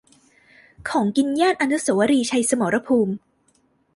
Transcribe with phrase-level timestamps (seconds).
[0.89, 3.13] ของกินย่าน อนุสาวรีย์ชัยสมรภูมิ